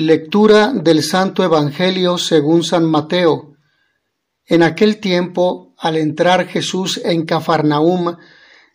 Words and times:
Lectura 0.00 0.72
del 0.72 1.02
Santo 1.02 1.42
Evangelio 1.42 2.18
según 2.18 2.62
San 2.62 2.84
Mateo. 2.84 3.56
En 4.46 4.62
aquel 4.62 5.00
tiempo, 5.00 5.74
al 5.76 5.96
entrar 5.96 6.46
Jesús 6.46 7.00
en 7.02 7.26
Cafarnaum, 7.26 8.16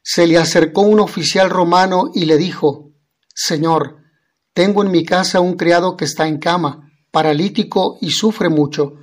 se 0.02 0.28
le 0.28 0.38
acercó 0.38 0.82
un 0.82 1.00
oficial 1.00 1.50
romano 1.50 2.12
y 2.14 2.26
le 2.26 2.36
dijo, 2.36 2.92
Señor, 3.34 4.00
tengo 4.54 4.84
en 4.84 4.92
mi 4.92 5.06
casa 5.06 5.40
un 5.40 5.56
criado 5.56 5.96
que 5.96 6.04
está 6.04 6.28
en 6.28 6.40
cama, 6.40 6.92
paralítico 7.10 7.98
y 8.02 8.10
sufre 8.10 8.50
mucho. 8.50 8.96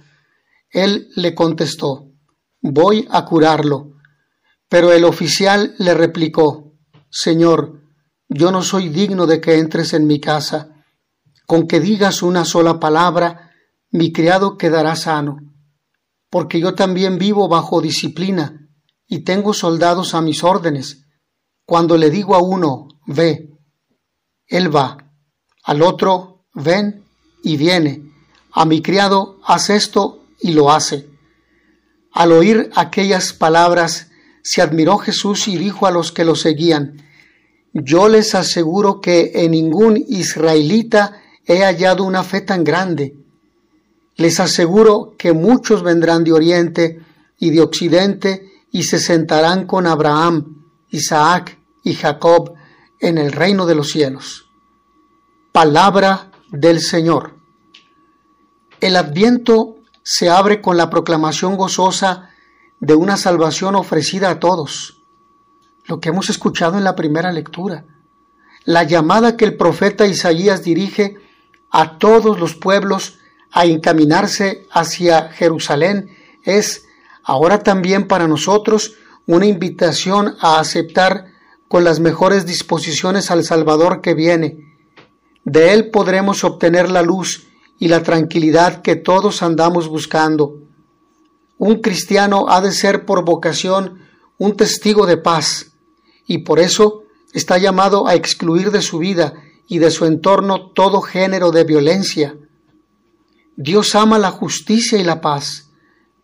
Él 0.68 1.08
le 1.16 1.34
contestó, 1.34 2.10
Voy 2.60 3.08
a 3.10 3.24
curarlo. 3.24 3.94
Pero 4.68 4.92
el 4.92 5.06
oficial 5.06 5.74
le 5.78 5.94
replicó, 5.94 6.74
Señor, 7.08 7.80
yo 8.28 8.52
no 8.52 8.60
soy 8.60 8.90
digno 8.90 9.26
de 9.26 9.40
que 9.40 9.58
entres 9.58 9.94
en 9.94 10.06
mi 10.06 10.20
casa 10.20 10.76
con 11.50 11.66
que 11.66 11.80
digas 11.80 12.22
una 12.22 12.44
sola 12.44 12.78
palabra, 12.78 13.50
mi 13.90 14.12
criado 14.12 14.56
quedará 14.56 14.94
sano, 14.94 15.38
porque 16.30 16.60
yo 16.60 16.76
también 16.76 17.18
vivo 17.18 17.48
bajo 17.48 17.80
disciplina 17.80 18.68
y 19.08 19.24
tengo 19.24 19.52
soldados 19.52 20.14
a 20.14 20.20
mis 20.20 20.44
órdenes. 20.44 21.08
Cuando 21.66 21.96
le 21.96 22.08
digo 22.08 22.36
a 22.36 22.38
uno, 22.40 22.86
ve, 23.04 23.50
él 24.46 24.72
va, 24.72 25.12
al 25.64 25.82
otro, 25.82 26.46
ven 26.54 27.04
y 27.42 27.56
viene, 27.56 28.04
a 28.52 28.64
mi 28.64 28.80
criado, 28.80 29.40
haz 29.44 29.70
esto 29.70 30.22
y 30.40 30.52
lo 30.52 30.70
hace. 30.70 31.08
Al 32.12 32.30
oír 32.30 32.70
aquellas 32.76 33.32
palabras, 33.32 34.12
se 34.44 34.62
admiró 34.62 34.98
Jesús 34.98 35.48
y 35.48 35.58
dijo 35.58 35.88
a 35.88 35.90
los 35.90 36.12
que 36.12 36.24
lo 36.24 36.36
seguían, 36.36 37.02
Yo 37.72 38.08
les 38.08 38.36
aseguro 38.36 39.00
que 39.00 39.32
en 39.34 39.50
ningún 39.50 39.96
israelita 39.96 41.20
he 41.50 41.64
hallado 41.64 42.04
una 42.04 42.22
fe 42.22 42.42
tan 42.42 42.62
grande. 42.62 43.16
Les 44.14 44.38
aseguro 44.38 45.14
que 45.18 45.32
muchos 45.32 45.82
vendrán 45.82 46.22
de 46.22 46.32
oriente 46.32 47.04
y 47.40 47.50
de 47.50 47.60
occidente 47.60 48.52
y 48.70 48.84
se 48.84 49.00
sentarán 49.00 49.66
con 49.66 49.88
Abraham, 49.88 50.64
Isaac 50.90 51.58
y 51.82 51.94
Jacob 51.94 52.54
en 53.00 53.18
el 53.18 53.32
reino 53.32 53.66
de 53.66 53.74
los 53.74 53.90
cielos. 53.90 54.46
Palabra 55.50 56.30
del 56.52 56.80
Señor. 56.80 57.34
El 58.80 58.94
adviento 58.94 59.78
se 60.04 60.30
abre 60.30 60.60
con 60.60 60.76
la 60.76 60.88
proclamación 60.88 61.56
gozosa 61.56 62.30
de 62.78 62.94
una 62.94 63.16
salvación 63.16 63.74
ofrecida 63.74 64.30
a 64.30 64.38
todos, 64.38 65.02
lo 65.86 65.98
que 65.98 66.10
hemos 66.10 66.30
escuchado 66.30 66.78
en 66.78 66.84
la 66.84 66.94
primera 66.94 67.32
lectura. 67.32 67.86
La 68.64 68.84
llamada 68.84 69.36
que 69.36 69.44
el 69.44 69.56
profeta 69.56 70.06
Isaías 70.06 70.62
dirige 70.62 71.16
a 71.70 71.98
todos 71.98 72.38
los 72.40 72.54
pueblos 72.54 73.18
a 73.52 73.64
encaminarse 73.66 74.66
hacia 74.70 75.30
Jerusalén 75.30 76.10
es 76.44 76.84
ahora 77.24 77.62
también 77.62 78.06
para 78.06 78.28
nosotros 78.28 78.94
una 79.26 79.46
invitación 79.46 80.36
a 80.40 80.58
aceptar 80.58 81.26
con 81.68 81.84
las 81.84 82.00
mejores 82.00 82.46
disposiciones 82.46 83.30
al 83.30 83.44
Salvador 83.44 84.00
que 84.00 84.14
viene. 84.14 84.58
De 85.44 85.72
Él 85.72 85.90
podremos 85.90 86.42
obtener 86.44 86.90
la 86.90 87.02
luz 87.02 87.46
y 87.78 87.88
la 87.88 88.02
tranquilidad 88.02 88.82
que 88.82 88.96
todos 88.96 89.42
andamos 89.42 89.88
buscando. 89.88 90.58
Un 91.58 91.80
cristiano 91.80 92.46
ha 92.48 92.60
de 92.60 92.72
ser 92.72 93.06
por 93.06 93.24
vocación 93.24 94.00
un 94.38 94.56
testigo 94.56 95.06
de 95.06 95.16
paz, 95.16 95.72
y 96.26 96.38
por 96.38 96.58
eso 96.58 97.02
está 97.32 97.58
llamado 97.58 98.06
a 98.06 98.14
excluir 98.14 98.70
de 98.70 98.82
su 98.82 98.98
vida 98.98 99.34
y 99.70 99.78
de 99.78 99.92
su 99.92 100.04
entorno 100.04 100.72
todo 100.72 101.00
género 101.00 101.52
de 101.52 101.62
violencia. 101.62 102.34
Dios 103.56 103.94
ama 103.94 104.18
la 104.18 104.32
justicia 104.32 104.98
y 104.98 105.04
la 105.04 105.20
paz. 105.20 105.70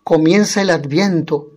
Comienza 0.02 0.62
el 0.62 0.70
adviento, 0.70 1.52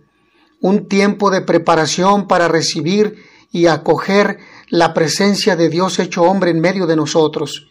un 0.60 0.86
tiempo 0.86 1.30
de 1.30 1.40
preparación 1.40 2.28
para 2.28 2.46
recibir 2.46 3.24
y 3.50 3.66
acoger 3.66 4.38
la 4.68 4.94
presencia 4.94 5.56
de 5.56 5.68
Dios 5.68 5.98
hecho 5.98 6.22
hombre 6.22 6.52
en 6.52 6.60
medio 6.60 6.86
de 6.86 6.94
nosotros, 6.94 7.66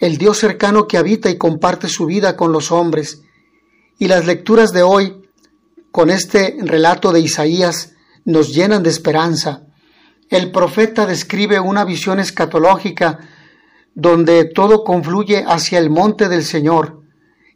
el 0.00 0.18
Dios 0.18 0.38
cercano 0.38 0.88
que 0.88 0.98
habita 0.98 1.30
y 1.30 1.38
comparte 1.38 1.88
su 1.88 2.06
vida 2.06 2.36
con 2.36 2.50
los 2.50 2.72
hombres. 2.72 3.22
Y 4.00 4.08
las 4.08 4.26
lecturas 4.26 4.72
de 4.72 4.82
hoy, 4.82 5.28
con 5.92 6.10
este 6.10 6.56
relato 6.60 7.12
de 7.12 7.20
Isaías, 7.20 7.92
nos 8.24 8.52
llenan 8.52 8.82
de 8.82 8.90
esperanza. 8.90 9.62
El 10.28 10.50
profeta 10.50 11.06
describe 11.06 11.60
una 11.60 11.84
visión 11.84 12.18
escatológica 12.18 13.28
donde 13.94 14.44
todo 14.44 14.84
confluye 14.84 15.44
hacia 15.46 15.78
el 15.78 15.90
monte 15.90 16.28
del 16.28 16.44
Señor, 16.44 17.02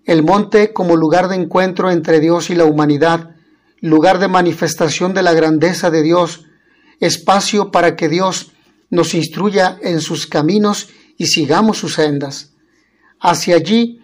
el 0.04 0.22
monte 0.22 0.72
como 0.72 0.96
lugar 0.96 1.28
de 1.28 1.36
encuentro 1.36 1.90
entre 1.90 2.20
Dios 2.20 2.50
y 2.50 2.54
la 2.54 2.64
humanidad, 2.64 3.34
lugar 3.80 4.18
de 4.18 4.28
manifestación 4.28 5.14
de 5.14 5.22
la 5.22 5.32
grandeza 5.34 5.90
de 5.90 6.02
Dios, 6.02 6.44
espacio 7.00 7.70
para 7.70 7.96
que 7.96 8.08
Dios 8.08 8.52
nos 8.90 9.14
instruya 9.14 9.78
en 9.82 10.00
sus 10.00 10.26
caminos 10.26 10.88
y 11.16 11.26
sigamos 11.26 11.78
sus 11.78 11.94
sendas. 11.94 12.52
Hacia 13.20 13.56
allí 13.56 14.00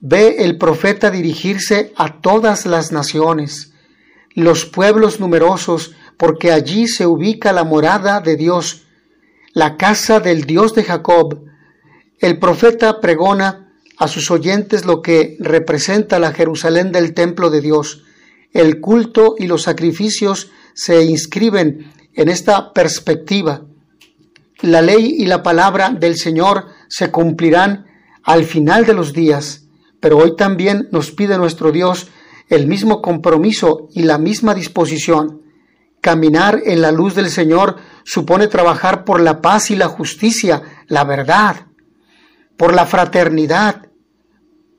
ve 0.00 0.36
el 0.44 0.58
profeta 0.58 1.10
dirigirse 1.10 1.92
a 1.96 2.20
todas 2.20 2.66
las 2.66 2.92
naciones, 2.92 3.72
los 4.34 4.66
pueblos 4.66 5.18
numerosos, 5.18 5.92
porque 6.16 6.52
allí 6.52 6.86
se 6.86 7.06
ubica 7.06 7.52
la 7.52 7.64
morada 7.64 8.20
de 8.20 8.36
Dios, 8.36 8.85
la 9.56 9.78
casa 9.78 10.20
del 10.20 10.42
Dios 10.42 10.74
de 10.74 10.84
Jacob. 10.84 11.40
El 12.18 12.38
profeta 12.38 13.00
pregona 13.00 13.72
a 13.96 14.06
sus 14.06 14.30
oyentes 14.30 14.84
lo 14.84 15.00
que 15.00 15.38
representa 15.40 16.18
la 16.18 16.32
Jerusalén 16.32 16.92
del 16.92 17.14
templo 17.14 17.48
de 17.48 17.62
Dios. 17.62 18.04
El 18.52 18.82
culto 18.82 19.34
y 19.38 19.46
los 19.46 19.62
sacrificios 19.62 20.50
se 20.74 21.06
inscriben 21.06 21.90
en 22.12 22.28
esta 22.28 22.74
perspectiva. 22.74 23.62
La 24.60 24.82
ley 24.82 25.14
y 25.16 25.24
la 25.24 25.42
palabra 25.42 25.88
del 25.88 26.16
Señor 26.18 26.66
se 26.88 27.10
cumplirán 27.10 27.86
al 28.24 28.44
final 28.44 28.84
de 28.84 28.92
los 28.92 29.14
días, 29.14 29.68
pero 30.00 30.18
hoy 30.18 30.36
también 30.36 30.86
nos 30.92 31.12
pide 31.12 31.38
nuestro 31.38 31.72
Dios 31.72 32.08
el 32.50 32.66
mismo 32.66 33.00
compromiso 33.00 33.88
y 33.94 34.02
la 34.02 34.18
misma 34.18 34.54
disposición. 34.54 35.45
Caminar 36.06 36.62
en 36.64 36.82
la 36.82 36.92
luz 36.92 37.16
del 37.16 37.30
Señor 37.30 37.78
supone 38.04 38.46
trabajar 38.46 39.04
por 39.04 39.20
la 39.20 39.40
paz 39.40 39.72
y 39.72 39.74
la 39.74 39.88
justicia, 39.88 40.62
la 40.86 41.02
verdad, 41.02 41.66
por 42.56 42.72
la 42.76 42.86
fraternidad, 42.86 43.88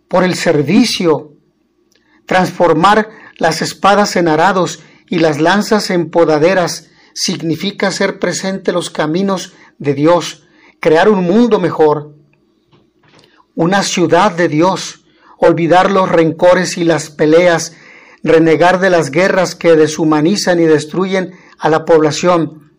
por 0.08 0.24
el 0.24 0.36
servicio, 0.36 1.34
transformar 2.26 3.10
las 3.40 3.62
espadas 3.62 4.16
en 4.16 4.30
arados 4.30 4.80
y 5.10 5.20
las 5.20 5.42
lanzas 5.42 5.90
en 5.90 6.12
podaderas 6.12 6.92
significa 7.14 7.92
ser 7.92 8.20
presente 8.20 8.72
los 8.72 8.90
caminos 8.90 9.52
de 9.80 9.96
Dios, 9.96 10.48
crear 10.80 11.10
un 11.10 11.26
mundo 11.26 11.60
mejor, 11.60 12.16
una 13.54 13.84
ciudad 13.84 14.32
de 14.32 14.48
Dios, 14.48 15.04
olvidar 15.40 15.92
los 15.92 16.08
rencores 16.08 16.78
y 16.78 16.86
las 16.86 17.10
peleas, 17.10 17.74
renegar 18.28 18.80
de 18.80 18.90
las 18.90 19.12
guerras 19.12 19.56
que 19.56 19.76
deshumanizan 19.76 20.60
y 20.60 20.66
destruyen 20.66 21.34
a 21.60 21.70
la 21.70 21.86
población, 21.86 22.72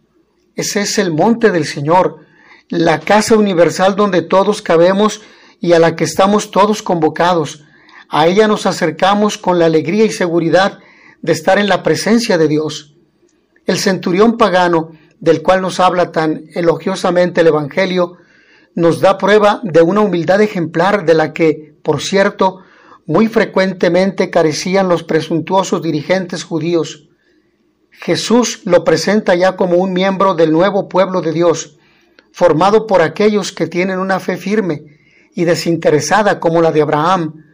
ese 0.58 0.80
es 0.80 0.98
el 0.98 1.12
monte 1.12 1.52
del 1.52 1.64
Señor, 1.64 2.26
la 2.68 2.98
casa 2.98 3.36
universal 3.36 3.94
donde 3.94 4.22
todos 4.22 4.60
cabemos 4.60 5.22
y 5.60 5.72
a 5.72 5.78
la 5.78 5.94
que 5.94 6.02
estamos 6.02 6.50
todos 6.50 6.82
convocados. 6.82 7.64
A 8.08 8.26
ella 8.26 8.48
nos 8.48 8.66
acercamos 8.66 9.38
con 9.38 9.58
la 9.58 9.66
alegría 9.66 10.04
y 10.04 10.10
seguridad 10.10 10.80
de 11.22 11.32
estar 11.32 11.58
en 11.58 11.68
la 11.68 11.82
presencia 11.82 12.38
de 12.38 12.48
Dios. 12.48 12.96
El 13.66 13.78
centurión 13.78 14.36
pagano, 14.36 14.90
del 15.20 15.42
cual 15.42 15.62
nos 15.62 15.78
habla 15.78 16.10
tan 16.10 16.44
elogiosamente 16.54 17.42
el 17.42 17.48
Evangelio, 17.48 18.16
nos 18.74 19.00
da 19.00 19.18
prueba 19.18 19.60
de 19.62 19.82
una 19.82 20.00
humildad 20.00 20.40
ejemplar 20.40 21.04
de 21.04 21.14
la 21.14 21.32
que, 21.32 21.76
por 21.82 22.00
cierto, 22.00 22.62
muy 23.08 23.26
frecuentemente 23.26 24.28
carecían 24.28 24.90
los 24.90 25.02
presuntuosos 25.02 25.82
dirigentes 25.82 26.44
judíos. 26.44 27.08
Jesús 27.90 28.60
lo 28.66 28.84
presenta 28.84 29.34
ya 29.34 29.56
como 29.56 29.78
un 29.78 29.94
miembro 29.94 30.34
del 30.34 30.52
nuevo 30.52 30.90
pueblo 30.90 31.22
de 31.22 31.32
Dios, 31.32 31.78
formado 32.32 32.86
por 32.86 33.00
aquellos 33.00 33.50
que 33.50 33.66
tienen 33.66 33.98
una 33.98 34.20
fe 34.20 34.36
firme 34.36 34.84
y 35.34 35.44
desinteresada 35.44 36.38
como 36.38 36.60
la 36.60 36.70
de 36.70 36.82
Abraham. 36.82 37.46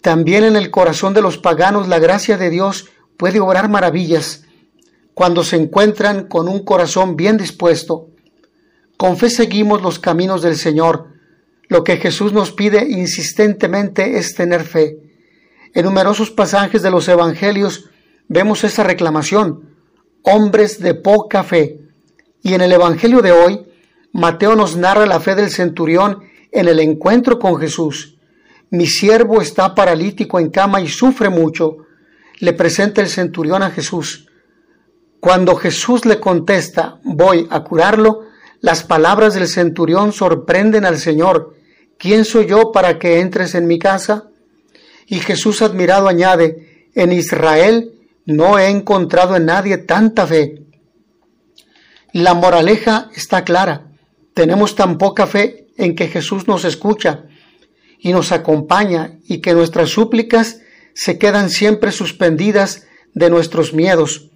También 0.00 0.44
en 0.44 0.56
el 0.56 0.70
corazón 0.70 1.12
de 1.12 1.20
los 1.20 1.36
paganos 1.36 1.86
la 1.86 1.98
gracia 1.98 2.38
de 2.38 2.48
Dios 2.48 2.88
puede 3.18 3.38
obrar 3.38 3.68
maravillas 3.68 4.44
cuando 5.12 5.44
se 5.44 5.56
encuentran 5.56 6.26
con 6.26 6.48
un 6.48 6.64
corazón 6.64 7.16
bien 7.16 7.36
dispuesto. 7.36 8.08
Con 8.96 9.18
fe 9.18 9.28
seguimos 9.28 9.82
los 9.82 9.98
caminos 9.98 10.40
del 10.40 10.56
Señor. 10.56 11.19
Lo 11.70 11.84
que 11.84 11.98
Jesús 11.98 12.32
nos 12.32 12.50
pide 12.50 12.84
insistentemente 12.90 14.18
es 14.18 14.34
tener 14.34 14.64
fe. 14.64 14.98
En 15.72 15.84
numerosos 15.84 16.32
pasajes 16.32 16.82
de 16.82 16.90
los 16.90 17.06
Evangelios 17.06 17.88
vemos 18.26 18.64
esa 18.64 18.82
reclamación, 18.82 19.76
hombres 20.22 20.80
de 20.80 20.94
poca 20.94 21.44
fe. 21.44 21.78
Y 22.42 22.54
en 22.54 22.60
el 22.60 22.72
Evangelio 22.72 23.22
de 23.22 23.30
hoy, 23.30 23.66
Mateo 24.12 24.56
nos 24.56 24.76
narra 24.76 25.06
la 25.06 25.20
fe 25.20 25.36
del 25.36 25.48
centurión 25.48 26.24
en 26.50 26.66
el 26.66 26.80
encuentro 26.80 27.38
con 27.38 27.56
Jesús. 27.60 28.18
Mi 28.70 28.88
siervo 28.88 29.40
está 29.40 29.72
paralítico 29.72 30.40
en 30.40 30.50
cama 30.50 30.80
y 30.80 30.88
sufre 30.88 31.28
mucho. 31.28 31.76
Le 32.40 32.52
presenta 32.52 33.00
el 33.00 33.08
centurión 33.08 33.62
a 33.62 33.70
Jesús. 33.70 34.26
Cuando 35.20 35.54
Jesús 35.54 36.04
le 36.04 36.18
contesta, 36.18 36.98
voy 37.04 37.46
a 37.48 37.62
curarlo, 37.62 38.22
las 38.60 38.82
palabras 38.82 39.34
del 39.34 39.46
centurión 39.46 40.12
sorprenden 40.12 40.84
al 40.84 40.98
Señor. 40.98 41.59
¿Quién 42.00 42.24
soy 42.24 42.46
yo 42.46 42.72
para 42.72 42.98
que 42.98 43.20
entres 43.20 43.54
en 43.54 43.68
mi 43.68 43.78
casa? 43.78 44.30
Y 45.06 45.20
Jesús 45.20 45.62
admirado 45.62 46.08
añade, 46.08 46.88
en 46.96 47.12
Israel 47.12 47.92
no 48.26 48.58
he 48.58 48.68
encontrado 48.68 49.36
en 49.36 49.44
nadie 49.46 49.78
tanta 49.78 50.26
fe. 50.26 50.64
La 52.12 52.34
moraleja 52.34 53.10
está 53.14 53.44
clara. 53.44 53.92
Tenemos 54.34 54.74
tan 54.74 54.98
poca 54.98 55.28
fe 55.28 55.68
en 55.76 55.94
que 55.94 56.08
Jesús 56.08 56.48
nos 56.48 56.64
escucha 56.64 57.26
y 58.00 58.12
nos 58.12 58.32
acompaña 58.32 59.18
y 59.28 59.38
que 59.38 59.54
nuestras 59.54 59.90
súplicas 59.90 60.60
se 60.94 61.18
quedan 61.18 61.50
siempre 61.50 61.92
suspendidas 61.92 62.86
de 63.14 63.30
nuestros 63.30 63.72
miedos 63.72 64.30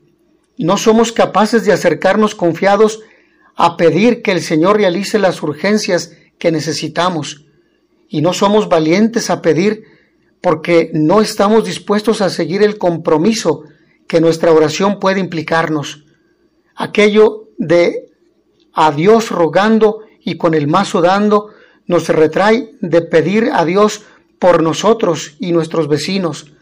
no 0.56 0.76
somos 0.76 1.12
capaces 1.12 1.64
de 1.64 1.72
acercarnos 1.72 2.34
confiados 2.34 3.00
a 3.56 3.76
pedir 3.76 4.22
que 4.22 4.32
el 4.32 4.40
Señor 4.40 4.76
realice 4.76 5.18
las 5.18 5.42
urgencias 5.42 6.12
que 6.38 6.52
necesitamos. 6.52 7.43
Y 8.14 8.22
no 8.22 8.32
somos 8.32 8.68
valientes 8.68 9.28
a 9.28 9.42
pedir 9.42 9.86
porque 10.40 10.92
no 10.94 11.20
estamos 11.20 11.64
dispuestos 11.64 12.20
a 12.20 12.30
seguir 12.30 12.62
el 12.62 12.78
compromiso 12.78 13.64
que 14.06 14.20
nuestra 14.20 14.52
oración 14.52 15.00
puede 15.00 15.18
implicarnos. 15.18 16.04
Aquello 16.76 17.48
de 17.58 18.12
a 18.72 18.92
Dios 18.92 19.32
rogando 19.32 20.02
y 20.20 20.36
con 20.36 20.54
el 20.54 20.68
mazo 20.68 21.00
dando 21.00 21.48
nos 21.88 22.08
retrae 22.08 22.76
de 22.80 23.02
pedir 23.02 23.50
a 23.52 23.64
Dios 23.64 24.04
por 24.38 24.62
nosotros 24.62 25.34
y 25.40 25.50
nuestros 25.50 25.88
vecinos. 25.88 26.52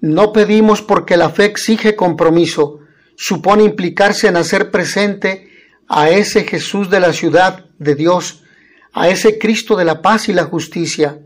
No 0.00 0.32
pedimos 0.32 0.80
porque 0.80 1.18
la 1.18 1.28
fe 1.28 1.44
exige 1.44 1.94
compromiso, 1.94 2.78
supone 3.16 3.64
implicarse 3.64 4.28
en 4.28 4.38
hacer 4.38 4.70
presente 4.70 5.50
a 5.88 6.08
ese 6.08 6.44
Jesús 6.44 6.88
de 6.88 7.00
la 7.00 7.12
ciudad 7.12 7.66
de 7.78 7.96
Dios, 7.96 8.41
a 8.92 9.08
ese 9.08 9.38
Cristo 9.38 9.76
de 9.76 9.84
la 9.84 10.02
paz 10.02 10.28
y 10.28 10.32
la 10.32 10.44
justicia. 10.44 11.18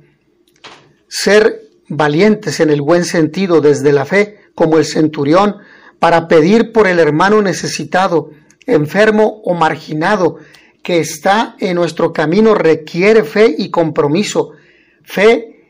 Ser 1.09 1.63
valientes 1.89 2.61
en 2.61 2.71
el 2.71 2.83
buen 2.83 3.05
sentido 3.05 3.61
desde 3.61 3.93
la 3.93 4.05
fe, 4.05 4.41
como 4.55 4.79
el 4.79 4.85
centurión, 4.85 5.57
para 5.99 6.29
pedir 6.29 6.73
por 6.73 6.87
el 6.87 6.99
hermano 6.99 7.43
necesitado, 7.43 8.31
enfermo 8.67 9.41
o 9.45 9.55
marginado 9.55 10.39
que 10.83 11.01
está 11.01 11.57
en 11.59 11.75
nuestro 11.75 12.13
camino 12.13 12.55
requiere 12.55 13.25
fe 13.25 13.55
y 13.59 13.71
compromiso, 13.71 14.53
fe 15.03 15.65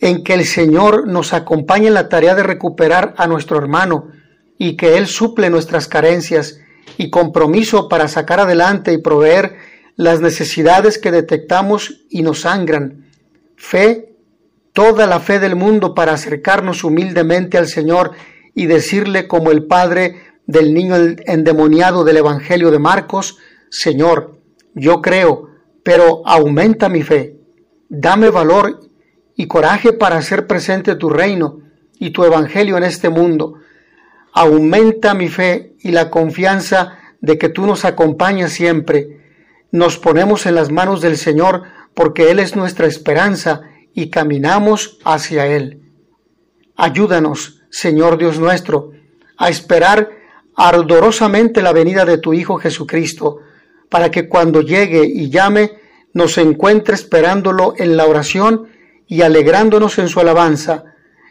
en 0.00 0.24
que 0.24 0.34
el 0.34 0.46
Señor 0.46 1.06
nos 1.06 1.32
acompañe 1.32 1.88
en 1.88 1.94
la 1.94 2.08
tarea 2.08 2.34
de 2.34 2.42
recuperar 2.42 3.14
a 3.18 3.26
nuestro 3.26 3.58
hermano, 3.58 4.08
y 4.58 4.76
que 4.76 4.96
Él 4.96 5.08
suple 5.08 5.50
nuestras 5.50 5.88
carencias 5.88 6.60
y 6.96 7.10
compromiso 7.10 7.88
para 7.88 8.08
sacar 8.08 8.40
adelante 8.40 8.92
y 8.92 8.98
proveer 8.98 9.56
las 9.96 10.20
necesidades 10.20 10.98
que 10.98 11.10
detectamos 11.10 12.04
y 12.08 12.22
nos 12.22 12.40
sangran. 12.40 13.06
Fe, 13.56 14.16
toda 14.72 15.06
la 15.06 15.20
fe 15.20 15.38
del 15.38 15.56
mundo 15.56 15.94
para 15.94 16.12
acercarnos 16.12 16.84
humildemente 16.84 17.58
al 17.58 17.68
Señor 17.68 18.12
y 18.54 18.66
decirle 18.66 19.28
como 19.28 19.50
el 19.50 19.66
Padre 19.66 20.16
del 20.46 20.74
niño 20.74 20.96
endemoniado 21.26 22.04
del 22.04 22.18
Evangelio 22.18 22.70
de 22.70 22.78
Marcos, 22.78 23.38
Señor, 23.70 24.38
yo 24.74 25.00
creo, 25.00 25.48
pero 25.82 26.22
aumenta 26.26 26.88
mi 26.88 27.02
fe. 27.02 27.36
Dame 27.88 28.30
valor 28.30 28.80
y 29.36 29.46
coraje 29.46 29.92
para 29.92 30.16
hacer 30.16 30.46
presente 30.46 30.94
tu 30.96 31.10
reino 31.10 31.60
y 31.98 32.10
tu 32.10 32.24
Evangelio 32.24 32.76
en 32.76 32.84
este 32.84 33.08
mundo 33.08 33.58
aumenta 34.32 35.14
mi 35.14 35.28
fe 35.28 35.74
y 35.80 35.90
la 35.90 36.10
confianza 36.10 36.98
de 37.20 37.38
que 37.38 37.48
tú 37.48 37.66
nos 37.66 37.84
acompañas 37.84 38.52
siempre. 38.52 39.20
Nos 39.72 39.98
ponemos 39.98 40.46
en 40.46 40.54
las 40.54 40.70
manos 40.70 41.00
del 41.00 41.16
Señor 41.16 41.62
porque 41.94 42.30
Él 42.30 42.38
es 42.38 42.54
nuestra 42.54 42.86
esperanza 42.86 43.62
y 43.94 44.10
caminamos 44.10 44.98
hacia 45.04 45.46
Él. 45.46 45.80
Ayúdanos, 46.76 47.62
Señor 47.70 48.18
Dios 48.18 48.38
nuestro, 48.38 48.92
a 49.38 49.48
esperar 49.48 50.10
ardorosamente 50.54 51.62
la 51.62 51.72
venida 51.72 52.04
de 52.04 52.18
tu 52.18 52.34
Hijo 52.34 52.58
Jesucristo, 52.58 53.38
para 53.88 54.10
que 54.10 54.28
cuando 54.28 54.60
llegue 54.60 55.04
y 55.06 55.30
llame 55.30 55.72
nos 56.12 56.36
encuentre 56.36 56.94
esperándolo 56.94 57.74
en 57.78 57.96
la 57.96 58.06
oración 58.06 58.68
y 59.06 59.22
alegrándonos 59.22 59.98
en 59.98 60.08
su 60.08 60.20
alabanza 60.20 60.84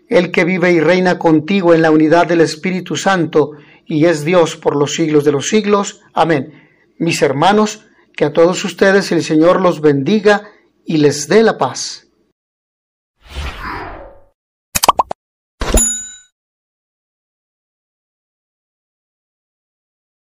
el 0.10 0.32
que 0.32 0.44
vive 0.44 0.72
y 0.72 0.80
reina 0.80 1.18
contigo 1.18 1.74
en 1.74 1.82
la 1.82 1.92
unidad 1.92 2.28
del 2.28 2.42
Espíritu 2.42 2.98
Santo 2.98 3.52
y 3.86 4.06
es 4.06 4.26
Dios 4.26 4.58
por 4.58 4.76
los 4.76 4.96
siglos 4.96 5.24
de 5.24 5.32
los 5.32 5.48
siglos. 5.48 6.02
Amén. 6.14 6.54
Mis 6.98 7.22
hermanos, 7.22 7.86
que 8.22 8.26
a 8.26 8.34
todos 8.34 8.64
ustedes 8.66 9.12
el 9.12 9.24
Señor 9.24 9.60
los 9.60 9.82
bendiga 9.82 10.44
y 10.86 10.98
les 10.98 11.28
dé 11.28 11.42
la 11.42 11.58
paz. 11.58 12.11